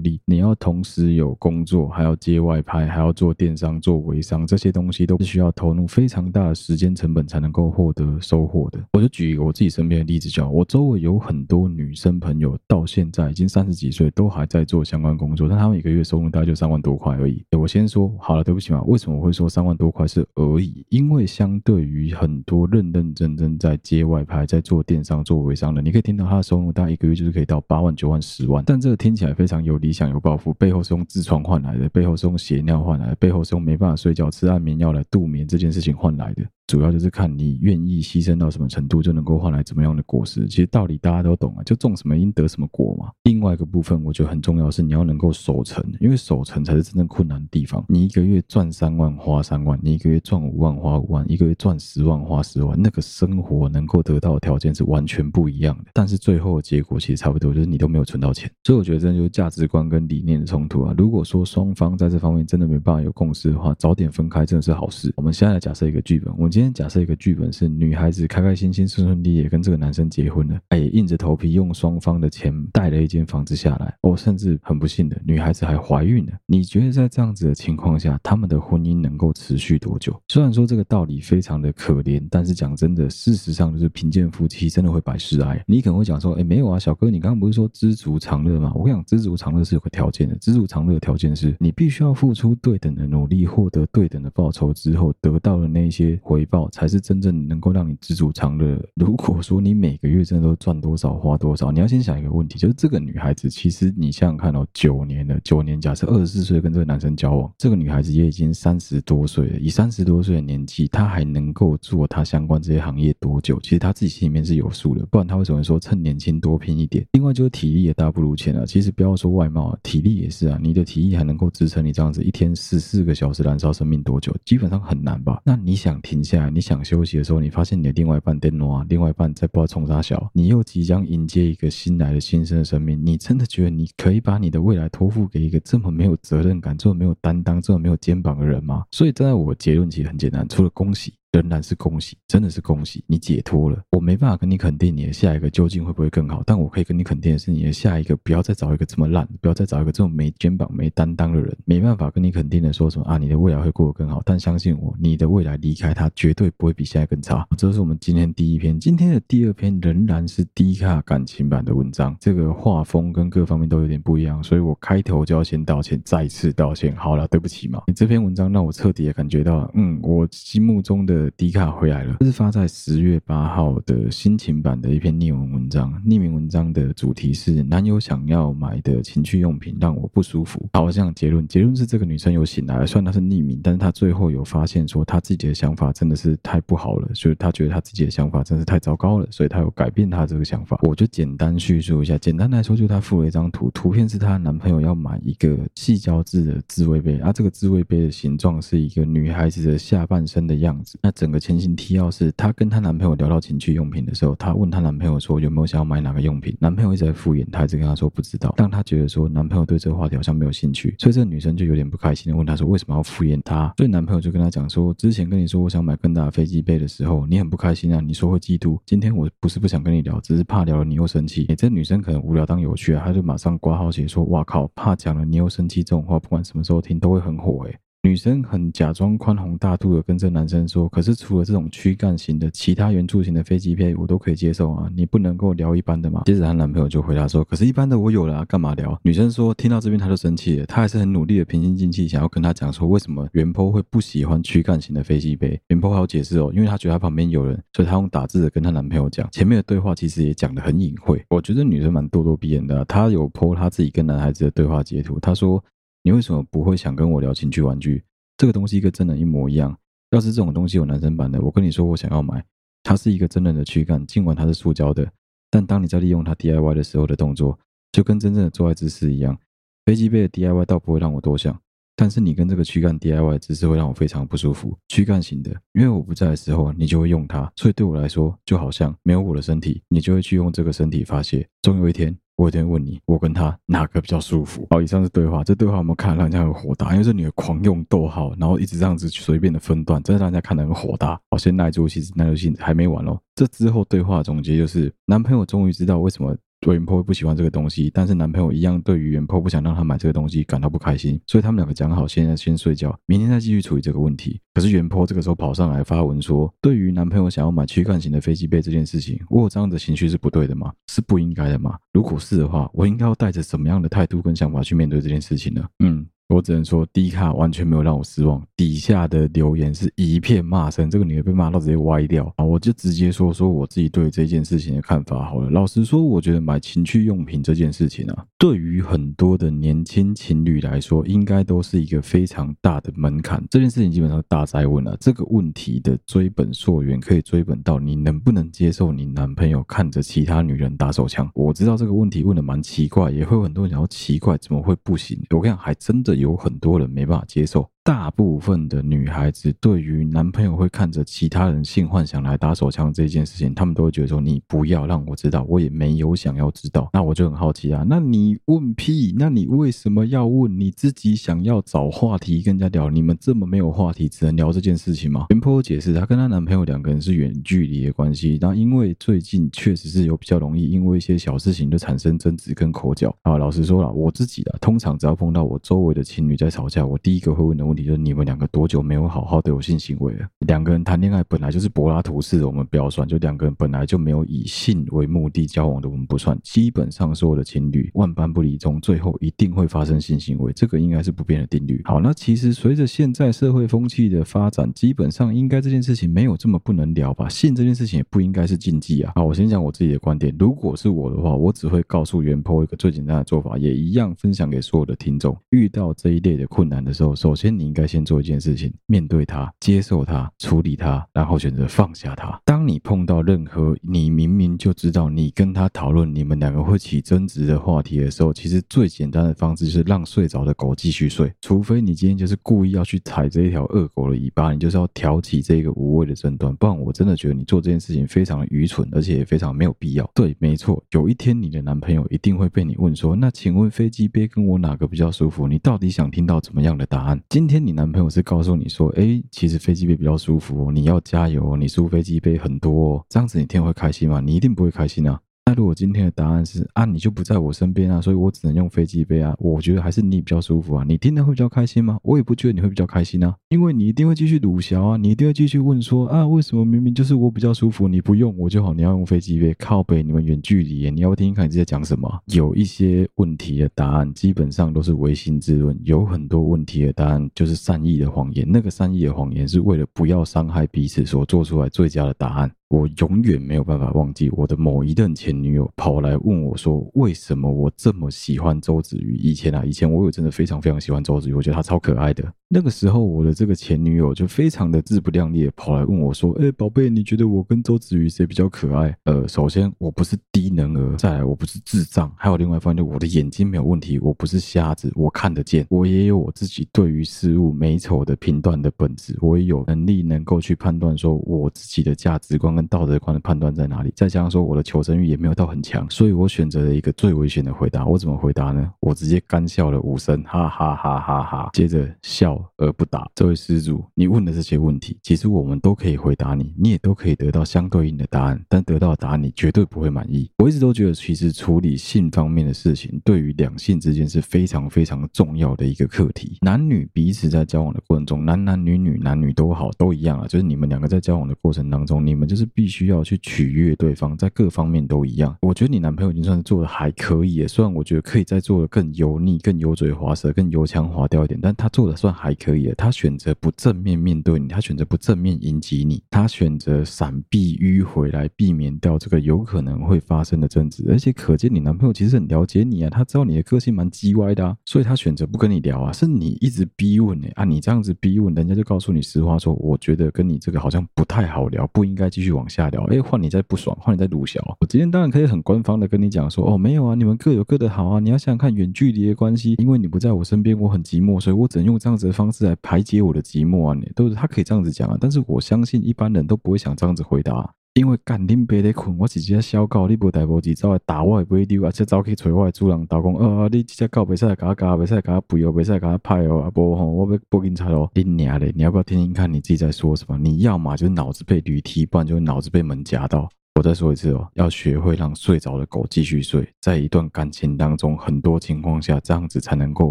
[0.00, 0.20] 力。
[0.24, 8.78] 你要同时有工作，还要接外拍，还要做电商、做微商，这些东西都是需要投入非常大的时间成本才能够获得收获的。
[8.92, 13.85] 我就举一个我自己身边的例子，就好，我周围有很多女生朋友，到现在已经三十几。
[13.90, 17.44] 所以都还在做相关工作，但他们一个月收入大概就三万多块而已。
[17.58, 20.84] 我先说好了，对不起嘛，为什么我会说三万多块是而已？
[20.88, 28.62] 因为相对于很多认认真真在接外拍、在做电商、做微商的，你可以听到他的收入大概一个月就是可以到八万、九万、十万。
[28.66, 36.42] 但这个听起来非常有理想、有抱负，背后是用痔疮换来的，背后是用血尿换来的，背后是用没办法睡觉、吃安眠药来度眠这件事情换来的。
[36.66, 40.46] 主要就是看你愿意牺牲到什么程度，就能够换来怎么样的果实。
[40.48, 43.10] 其实道理大家都懂啊，就种什么因得什么果嘛。
[43.22, 47.84] 另外一个部分，我觉得很重要是你要能够守成，因为守成才是真正困难的地方。
[47.88, 55.90] 你一个月赚三万花三万，你一个月赚五万花五万，一个月赚十万花十万，那个生活能够得到的条件是完全不一样的。
[55.92, 58.50] 但是最后的结果其实差不多，就是你都没有存到钱。
[58.64, 60.92] 所以我觉得真的就是价值观跟理念的冲突啊。
[60.98, 65.12] 如果说双方在这方面真的没办法有共识的话，早点分开真的是好事。
[65.16, 76.32] 我们现在来假设一个剧本，我今天假设一个剧本是女孩子开开心心、顺顺利利跟这个男生结婚了，哎，硬着头皮用双方的钱贷了一间房子下来，哦，甚至很不幸的，女孩子还怀孕了。
[76.46, 80.18] 你觉得在这样子的情况下，他们的婚姻能够持续多久？
[80.28, 85.62] 虽然说这个道理非常的可怜，但是讲真的，事实上就是贫贱夫妻真的会百事哀。
[85.66, 88.72] 你可能会讲说，哎，没有啊，小哥，你刚刚不是说知足常乐吗？
[88.74, 97.26] 我跟你讲，知足常乐是有个条件的，知足常乐的条件是你必须要付出对等的努力，获得对等的报酬之后，得到的那些回报才是真正。
[97.46, 98.80] 能够让你知足常乐。
[98.94, 113.58] 如果说你每个月真的都赚多少花多少，你要先想一个问题，就是这个女孩子其实你想想看哦，九年了，九年，假设二十四岁跟这个男生交往，这个女孩子也已经三十多岁了，以三十多岁的年纪，她还能够做她相关这些行业多久？
[113.60, 117.06] 其实她自己心里面是有数的，不然她为什么说趁年轻多拼一点？
[117.12, 118.64] 另外就是体力也大不如前啊。
[118.66, 124.34] 其实不要说外貌啊，体力也是啊，你的体力还能够支撑你这样子一天十四个小时燃烧生命多久？
[124.44, 125.40] 基本上很难吧？
[125.44, 127.18] 那你想停下你想休息？
[127.18, 138.84] 的时候，你发现你的另外一半电脑啊，另外一半在不知道冲啥小，你又即将迎接一个新来的新生的生命，你真的觉得你可以把你的未来托付给一个这么没有责任感、这么没有担当、这么没有肩膀的人吗？
[138.90, 141.14] 所以，站在我结论其实很简单，除了恭喜。
[141.32, 143.82] 仍然是恭喜，真的是恭喜，你解脱了。
[143.90, 151.54] 我没办法跟你肯定你的下一个究竟会不会更好，但我可以跟你肯定的是，你的下一个不要再找一个这么烂，不要再找一个这种没肩膀、没担当的人。
[151.64, 157.46] 没办法跟你肯定的说什么啊，你的未来会过得更好，但相信我，你的未来离开他绝对不会比现在更差。
[157.58, 166.94] 这是我们今天第一篇，今天的第二篇仍然是低卡感情版的文章，这个画风跟各方面都有点不一样，所以我开头就要先道歉，再次道歉。
[166.96, 172.16] 好了，对不起嘛，你这篇文章让我彻底的感觉到，嗯，我心目中的迪卡回来了。
[172.20, 180.68] 这是发在十月八号的心情版的一篇匿名文章，匿名文章的主题是男友想要买的情趣用品让我不舒服。
[180.72, 190.78] 好，这样结论，结论是这个女生有醒来，虽然她是匿名，但是她最后有发现说她自己的想法真的是太不好了，所以她觉得她自己的想法真是太糟糕了，所以她有改变她这个想法。
[190.82, 200.98] 我就简单叙述一下，简单来说，就是她附了一张图，图片是她男朋友要买一个细胶制的自慰杯，啊，这个自慰杯的形状是一个女孩子的下半身的样子。
[201.06, 213.72] 那整个前情提要是，她跟她男朋友聊到情趣用品的时候，她问她男朋友说有没有想要买哪个用品，男朋友一直在敷衍，她一直跟她说不知道，让她觉得说男朋友对这个话题好像没有兴趣，所以这个女生就有点不开心的问她说为什么要敷衍她？
[213.76, 218.76] 所以男朋友就跟她讲说，之前跟你说我想买更大的飞机杯的时候，你很不开心啊，你说会嫉妒。
[218.84, 221.44] 今天我不是不想跟你聊，只是怕聊了你又生气。
[221.50, 227.78] 诶，这女生可能无聊当有趣啊，她就马上挂号写说，哇靠，怕讲了你又生气这种话，不管什么时候听都会很火诶。
[228.06, 236.22] 女生很假装宽宏大度的跟这男生说，可是除了这种躯干型的，其他圆柱形的飞机杯我都可以接受啊，你不能够聊一般的吗？
[236.24, 238.96] 接着她男朋友就回答说，可是一般的我有了啊，干嘛聊？
[239.02, 245.60] 女生说听到这边她就生气了，她还是很努力的平心静气，想要跟他讲说为什么原 po 会不喜欢躯干型的飞机杯。
[245.66, 249.28] 原 po 还有解释哦，因为她觉得她旁边有人，所以她用打字的跟她男朋友讲。
[249.32, 255.60] 前面的对话其实也讲得很隐晦，我觉得女生蛮咄咄逼人的，她有 po 她自己跟男孩子的对话截图，她说。
[256.06, 258.00] 你为什么不会想跟我聊情趣玩具？
[258.36, 259.76] 这个东西跟真人一模一样。
[260.12, 262.44] 要是这种东西有男生版的，我跟你说我想要买。
[262.84, 265.10] 它是一个真人的躯干，尽管它是塑胶的，
[265.50, 267.58] 但当你在利用它 DIY 的时候的动作，
[267.90, 269.36] 就跟真正的做爱姿势一样。
[269.84, 271.60] 飞机杯的 DIY 倒不会让我多想，
[271.96, 274.78] 但是你跟这个躯干 DIY 姿势会让我非常不舒服。
[274.86, 281.48] 躯干型的，因为我不在的时候，你就会用它，所以对我来说，就好像没有我的身体，你就会去用这个身体发泄。
[281.62, 282.16] 总有一天。
[282.36, 284.66] 我一定会问你，我跟他哪个比较舒服？
[284.70, 285.42] 好，以上是对话。
[285.42, 286.92] 这对话有没有看让人家很火大？
[286.92, 291.18] 因为这女的狂用逗号，然后一直这样子随便的分段，真的让人家看得很火大。
[291.30, 293.18] 好，先耐住，其实耐住性还没完哦。
[293.34, 296.36] 这之后对话总结就是，男朋友终于知道为什么。
[296.72, 304.40] 原 po 不喜欢这个东西，但是男朋友一样对于原坡不想让他买这个东西感到不开心，所以他们两个讲好，现在先睡觉，明天再继续处理这个问题。
[304.54, 310.72] 可是原坡这个时候跑上来发文说，对于男朋友想要买躯干型的飞机杯这件事情，我有这样的情绪是不对的吗？
[310.88, 311.78] 是不应该的吗？
[311.92, 315.64] 如果是的话，我应该要带着什么样的态度跟想法去面对这件事情呢？
[315.80, 316.06] 嗯。
[316.28, 318.42] 我只能说低卡完全没有让我失望。
[318.56, 322.44] 底下的留言是一片骂声，这个女的被骂到直接歪掉啊！
[322.44, 325.48] 我就直接说说我自己对这件事情的看法好了。
[325.50, 333.40] 老实说，我觉得买情趣用品这件事情啊，对于很多的年轻情侣来说，应该都是一个非常大的门槛。
[333.48, 334.96] 这件事情基本上大灾问了。
[334.98, 341.30] 这个问题的追本溯源，可以追本到你能不能接受你男朋友看着其他女人打手枪？
[341.34, 345.16] 我知道这个问题问的蛮奇怪，也会有很多人想要奇怪，怎么会不行？
[345.30, 346.15] 我跟你讲，还真的。
[346.18, 347.70] 有很多人没办法接受。
[347.86, 359.14] 大部分的女孩子对于男朋友会看着其他人性幻想来打手枪这件事情，他们都会觉得说：“你不要让我知道，我也没有想要知道。”那我就很好奇啊，那你问屁？
[359.16, 360.58] 那你为什么要问？
[360.58, 365.26] 你自己想要找话题跟人家聊，你们这么没有话题，只能聊这件事情吗？
[365.30, 373.38] 原 po 解释，她跟她男朋友两个人是远距离的关系，然后因为最近确实是有比较容易，因为一些小事情就产生争执跟口角啊。
[373.38, 378.46] 老实说了，我自己的通常只要碰到我周围的情侣在吵架，我第一个会问的问题就是：你们两个。
[378.56, 380.26] 多久没有好好的有性行为了？
[380.46, 383.06] 两个人谈恋爱本来就是柏拉图式的，我们不要算。
[383.06, 386.38] 就两个人本来就没有以性为目的交往的，我们不算。
[386.42, 391.82] 基本上所有的情侣万般不离中，最后一定会发生性行为，这个应该是不变的定律。
[391.84, 397.28] 好，那其实随着现在社会风气的发展，基本上应该这件事情没有这么不能聊吧？
[397.28, 399.12] 性这件事情也不应该是禁忌啊。
[399.16, 400.34] 好，我先讲我自己的观点。
[400.38, 405.36] 如果是我的话，我只会告诉原 po 一个最简单的做法，也一样分享给所有的听众。
[405.50, 408.56] 遇到这一类的困难的时候，首先你应该先做一件事。
[408.56, 412.40] 情，面对它，接受它，处理它，然后选择放下它。
[412.44, 421.30] 当你碰到任何你明明就知道你跟他讨论你们两个会起争执的话题的时候，其实最简单的方式就是让睡着的狗继续睡。
[421.42, 426.54] 除非你今天就是故意要去踩这一条恶狗的尾巴，你就是要挑起这个无谓的争端。
[426.56, 430.10] 不然我真的觉得你做这件事情非常愚蠢，而且也非常没有必要。
[430.14, 437.20] 对，没错，有一天你的男朋友一定会被你问说：“那请问飞机杯跟我哪个比较舒服？”你到底想听到怎么样的答案？
[437.28, 437.55] 今天。
[437.58, 444.20] 你男朋友是告诉你说，哎，其实飞机杯比较舒服，你要加油，你输飞机杯很多，这样子你听会开心吗？
[444.20, 445.20] 你一定不会开心啊。
[445.48, 452.00] 那如果今天的答案是啊，你就不在我身边啊，所以我只能用飞机杯啊，我觉得还是你比较舒服啊，你听得会比较开心吗？
[452.02, 459.54] 我也不觉得你会比较开心啊，因为你一定会继续鲁小啊，你一定会继续问说啊，为什么明明就是我比较舒服，你不用我就好，你要用飞机杯？
[459.54, 462.12] 靠北，你们远距离，你要不听听看你在讲什么？
[462.26, 472.50] 有一些问题的答案基本上都是唯心之论，有很多问题的答案就是善意的谎言，那个善意的谎言是为了不要伤害彼此所做出来最佳的答案。
[472.68, 482.24] 我永远没有办法忘记我的某一任前女友跑来问我说：“为什么我这么喜欢周子瑜？”以前啊，以前我有真的非常非常喜欢周子瑜，我觉得她超可爱的。
[482.48, 507.84] 那个时候，我的这个前女友就非常的自不量力，跑来问我说：“哎，宝贝，你觉得我跟周子瑜谁比较可爱？”呃，首先我不是低能儿，再来我不是智障，还有另外一方面，我的眼睛没有问题，我不是瞎子，我看得见，我也有我自己对于事物美丑的评断的本质，我也有能力能够去判断说我自己的价值观跟道德观的判断在哪里，再加上说我的求生欲也没有到很强，所以我选择了一个最危险的回答。
[507.84, 508.70] 我怎么回答呢？
[508.78, 513.10] 我直接干笑了五声，哈哈哈哈哈，接着笑而不答。
[513.14, 520.30] 这位施主，你问的这些问题，其实我们都可以回答你，你也都可以得到相对应的答案，但得到的答案你绝对不会满意。
[520.38, 526.38] 我一直都觉得，其实处理性方面的事情，对于两性之间是非常非常重要的一个课题。
[526.40, 533.16] 男女彼此在交往的过程中，男男女女男女都好，都一样啊，就是你们两个在交往的过程当中，你们就是必须要去。
[533.26, 535.36] 取悦对方，在各方面都一样。
[535.42, 542.74] 我觉得你男朋友已经算是做的还可以，虽然我觉得可以再做的更油腻、更油嘴滑舌、更油腔滑调一点，但他做的算还还可以。
[542.76, 550.84] 他选择不正面面对你，他选择不正面迎击你，他选择闪避迂回来避免掉这个有可能会发生的争执。
[550.90, 562.82] 而且可见你男朋友其实很了解你啊，他知道你的个性蛮叽歪的啊，所以他选择不跟你聊啊，是你一直逼问哎啊，你这样子逼问，人家就告诉你实话说，我觉得跟你这个好像不太好聊，不应该继续往下聊。
[562.86, 563.00] 哎。
[563.06, 564.42] 换你在不爽，换你在鲁小。
[564.58, 568.00] 我今天当然可以很官方的跟你讲说，哦，没有啊，你们各有各的好啊。
[568.00, 573.74] 你要想想看远距离的关系，因为你不在我身边，我很寂寞，所以我只能用这样子方式来排解我的寂寞啊。
[573.78, 590.16] 你都是他可以这样子讲啊，但是我相信一般人都不会想这样子回答，因为干恁别得困，我直接小告你无代无志，走来打我也不会丢啊，这走去找我的主人打工，呃、啊，你这只狗别使来搞搞，别使来搞肥哦，别使来搞派哦，啊不吼，我要报警察喽，你娘嘞，你要不要听听看你自己在说什么？
[590.16, 593.28] 你要嘛就是脑子被驴踢，不然就脑子被门夹到。
[593.56, 596.46] 我再说一次哦，要学会让睡着的狗继续睡。
[596.60, 599.90] 在一段感情当中，很多情况下这样子才能够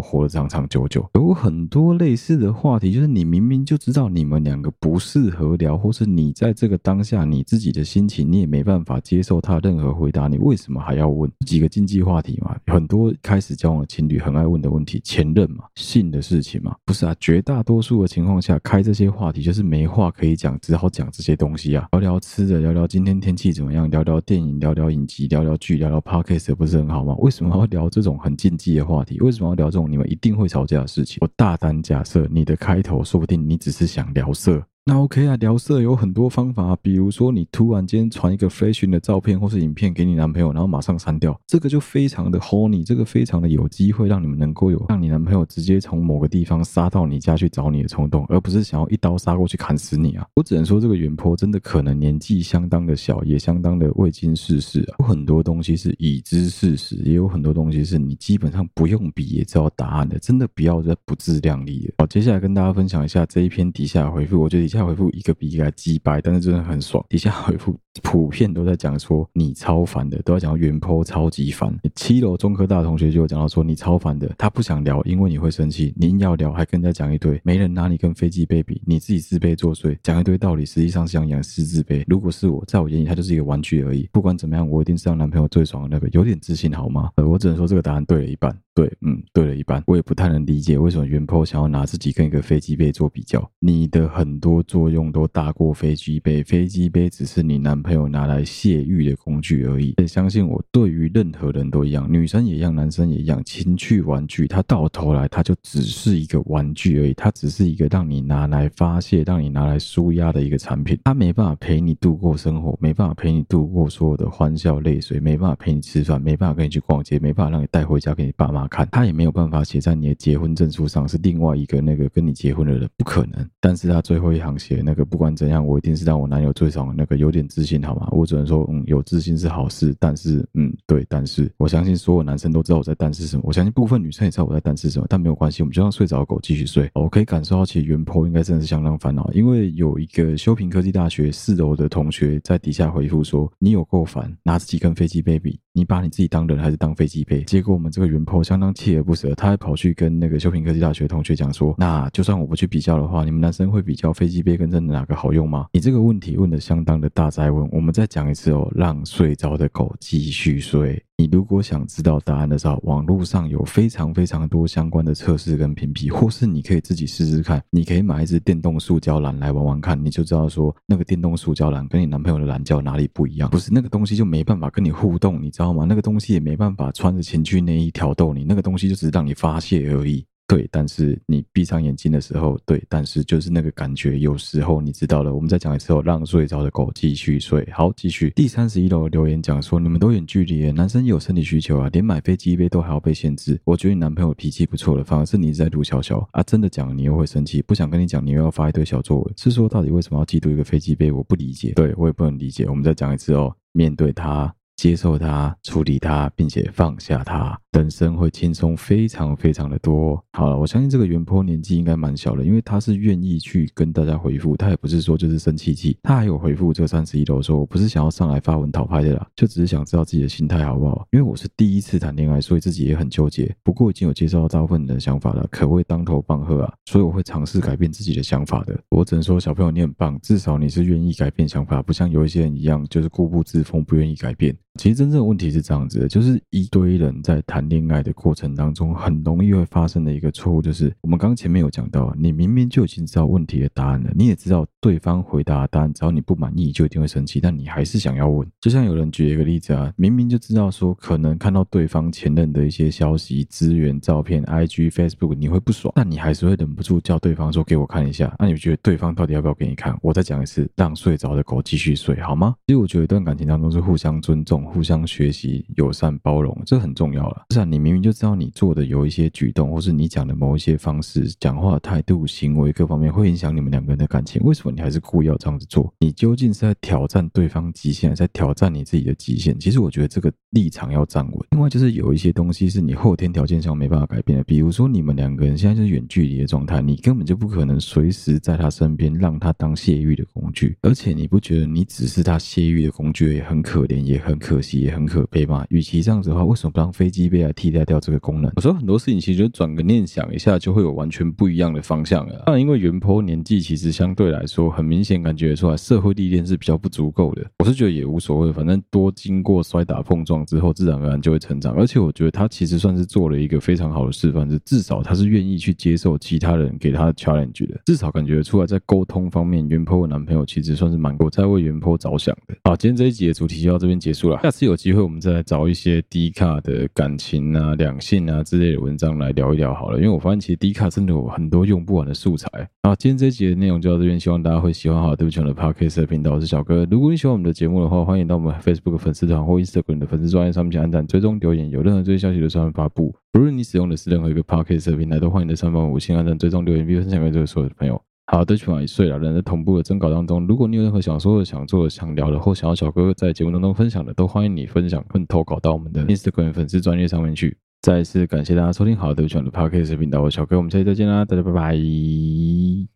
[0.00, 1.04] 活得长长久久。
[1.14, 11.28] 有很多类似的话题，就是你明明就知道你们两个不适合聊，或是你在这个当下你自己的心情，你也没办法接受他任何回答，你为什么还要问？
[11.44, 17.12] 几个禁忌话题嘛，很多开始交往的情侣很爱问的问题，前任嘛，性的事情嘛，不是啊？
[17.18, 23.55] 绝大多数的情况下，开这些话题就是没话可以讲，只好讲这些东西啊，聊聊吃的，聊聊今天天气。
[23.56, 23.90] 怎么样？
[23.90, 27.14] 聊聊电影，聊聊影集，聊聊剧，聊聊 podcast，不是很好吗？
[27.18, 29.18] 为什么要聊这种很禁忌的话题？
[29.20, 31.18] 为什么要聊这种你们一定会吵架的事情？
[31.22, 34.62] 我大胆假设，你的开头说不定你只是想聊色。
[34.88, 50.24] 那 OK 啊，聊色有很多方法，比如说你突然间传一个 fashion 的照片或是影片给你男朋友，然后马上删掉，这个就非常的 horny，这个非常的有机会让你们能够有让你男朋友直接从某个地方杀到你家去找你的冲动，而不是想要一刀杀过去砍死你啊！
[50.36, 54.94] 我只能说这个原坡真的可能年纪相当的小，也相当的未经世事啊。
[55.00, 61.94] 有很多东西是已知事实，也有很多东西是你基本上不用比也知道答案的，真的不要再不自量力了。
[61.98, 67.04] 好，接下来跟大家分享一下这一篇底下的回复，我觉得底下回复一个比一个还鸡掰，但是真的很爽。
[67.08, 71.74] 底下回复普遍都在讲说你超烦的，都在讲原 po 超级烦。
[71.94, 75.92] 七楼中科大同学就有讲到说你超烦的，他不想聊，因为你会生气。
[75.96, 82.04] 你硬要聊，还跟人家讲一堆，没人拿你跟飞机杯比，你自己自卑作祟，讲一堆道理，实际上是想养失自卑。
[82.08, 84.08] 如果是我，在我眼里，他就是一个玩具而已。
[84.12, 86.08] 不管怎么样，我一定是让男朋友最爽的那个。
[86.12, 87.10] 有点自信好吗？
[87.16, 88.56] 呃，我只能说这个答案对了一半。
[88.74, 89.82] 对，嗯，对了一半。
[89.86, 93.50] 我也不太能理解为什么原坡想要拿自己跟一个飞机杯做比较。
[93.58, 99.94] 你的很多作用都大过飞机杯，飞机杯只是你男朋友拿来泄欲的工具而已。
[99.98, 110.98] 也相信我，对于任何人都一样，女生也一样，男生也一样，情趣玩具，它到头来它就只是一个玩具而已，它只是一个让你拿来发泄、让你拿来舒压的一个产品。
[111.04, 118.66] 它没办法陪你度过生活，没办法陪你度过所有的欢笑泪水，没办法陪你吃饭，没办法跟你去逛街，没办法让你带回家给你爸妈。
[118.66, 123.48] 看他也没有办法写在你的结婚证书上，是另外一个那个跟你结婚的人，不可能。
[123.60, 128.08] 但是他最后一行写那个，不管怎样，我一定是让我男友最爽的那个，有点自信好吗？
[128.10, 136.90] 我只能说，嗯，有自信是好事，但是，嗯，对，但是我相信所有男生都知道我在但是什么，我相信部分女生也知道我在但是什么，但没有关系，我们就让睡着狗继续睡。
[136.94, 161.02] 我可以感受到，其实原坡应该真的是相当烦恼，因为有一个修平科技大学四楼的同学在底下回复说：“你有够烦，拿自己跟飞机杯比，你把你自己当人还是当飞机杯？”结果我们这个原坡相当锲而不舍，他还跑去跟那个修平科技大学同学讲说：“那就算我不去比较的话，你们男生会比较飞机杯跟真的哪个好用吗？”你这个问题问的相当的大哉问，我们再讲一次哦，让睡着的狗继续睡。
[161.18, 167.62] 你如果想知道答案的时候，网络上有非常非常多相关的测试跟评比，或是你可以自己试试看。
[167.70, 173.48] 你可以买一支电动塑胶篮来玩玩看，你就知道说那个电动塑胶篮跟你男朋友的懒觉哪里不一样。
[173.48, 175.86] 不是那个东西就没办法跟你互动，你知道吗？
[175.88, 180.24] 那个东西也没办法穿着情趣内衣挑逗你，那个东西就只是让你发泄而已。
[180.48, 185.34] 对，但是你闭上眼睛的时候，对，但是就是那个感觉，有时候你知道了。
[185.34, 187.68] 我们再讲一次哦，让睡着的狗继续睡。
[187.72, 188.30] 好，继续。
[188.30, 193.60] 第三十一楼留言讲说，你们都远距离，男生有生理需求啊，连买飞机杯都还要被限制。
[193.64, 201.10] 我觉得你男朋友脾气不错了，反而是你在卢小小啊，真的讲你又会生气，不想跟你讲，你又要发一堆小作文，是说到底为什么要嫉妒一个飞机杯？
[201.10, 202.66] 我不理解，对，我也不能理解。
[202.68, 204.54] 我们再讲一次哦，面对他。
[204.76, 210.22] 接受它，处理它，并且放下它，人生会轻松非常非常的多。
[210.32, 221.06] 好了，我相信这个原坡年纪应该蛮小的，因为他是愿意去跟大家回复，他也不是说就是生气气，他还有回复这三十一楼说，我不是想要上来发文讨拍的啦，就只是想知道自己的心态好不好？
[221.12, 223.54] 因为我是第一次谈恋爱，所以自己也很纠结。
[223.62, 226.74] 不过已经有接受到大部分人的想法了，可谓当头棒喝啊！
[226.84, 228.78] 所以我会尝试改变自己的想法的。
[228.90, 234.54] 我只能说，小朋友你很棒，至少你是愿意改变想法，不像有一些人一样，就是固步自封，不愿意改变。
[234.76, 248.46] 其实真正的问题是这样子的，就是一堆人在谈恋爱的过程当中，很容易会发生的一个错误，就是我们刚前面有讲到，你明明就已经知道问题的答案了，你也知道对方回答的答案，只要你不满意，就一定会生气，但你还是想要问。
[248.60, 258.34] 就像有人举一个例子啊，明明就知道说可能看到对方前任的一些消息、资源、照片、IG、Facebook，你会不爽，但你还是会忍不住叫对方说给我看一下。
[258.38, 259.96] 那你觉得对方到底要不要给你看？
[260.02, 262.54] 我再讲一次，让睡着的狗继续睡，好吗？
[262.66, 264.65] 其实我觉得一段感情当中是互相尊重。
[264.66, 267.46] 互相学习、友善、包容，这很重要了。
[267.50, 275.92] 是啊，你明明就知道你做的有一些举动，或是你讲的某一些方式、讲话态度、行为各方面会影响你们两个人的感情，为什么你还是故意要这样子做？
[275.98, 279.58] 你究竟是在挑战对方极限，还是在挑战你自己的极限？
[279.58, 281.46] 其实我觉得这个立场要站稳。
[281.52, 294.56] 另外就是有一些东西是你后天条件上没办法改变的，比如说你们两个人现在就是远距离的状态，你根本就不可能随时在他身边让他当泄欲的工具，而且你不觉得你只是他泄欲的工具也很可怜，也很可。
[294.56, 295.66] 惜也很可悲吗。
[295.68, 298.50] 与其这样子的话，为什么不让飞机杯来替代掉这个功能？
[298.56, 302.42] 有时候很多事情其实就转个念想一下，就会有完全不一样的方向了。
[302.46, 307.44] 当然，因为原 po 年纪其实相对来说很明显感觉出来，社会历练是比较不足够的。
[307.58, 311.74] 我是觉得也无所谓，反正多经过摔打碰撞之后，自然而然就会成长。
[311.74, 317.78] 而且我觉得他其实算是做了一个非常好的示范，是至少他是愿意去接受其他人给他的 challenge 的。
[317.84, 322.54] 至少感觉出来，在沟通方面，原坡的男朋友其实算是蛮够在为原坡着想的。
[322.64, 324.40] 好，今天这一集的主题就到这边结束了。
[324.42, 329.98] 下次有机会，我们再来找一些 D 卡的感情啊、两性啊之类的文章来聊一聊好了。
[329.98, 332.48] 因为我发现其实 D 卡真的有很多用不完的素材。
[332.82, 335.00] 好，今天这一集的内容就到这边，希望大家会喜欢。
[335.02, 336.86] 好，对不起，我的 Podcast 频道，我是小哥。
[336.90, 343.14] 如果你喜欢我们的节目的话，欢迎到我们 Facebook 粉丝团或 Instagram 的粉丝专业上面去按赞、追踪、留言，有任何最新消息的时候发布。
[343.34, 348.00] 无论你使用的是任何一个 Podcast 平台，都欢迎在上方五星按赞、追踪、留言，并分享给这个所有的朋友。
[348.28, 349.18] 好，对不起，我已睡了。
[349.18, 357.56] 人在同步的征稿当中，如果你有任何想说的、想做的、想聊的，或想要小哥哥在节目当中分享的，都欢迎你分享跟投稿到我们的 Instagram 粉丝专业上面去。
[357.82, 358.96] 再一次感谢大家收听。
[358.96, 362.95] 好，对不起，我的 Podcast 频道，我小哥，我们下期再见啦，大家拜拜。